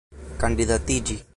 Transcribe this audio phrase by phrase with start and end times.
[0.41, 1.21] kandidatiĝi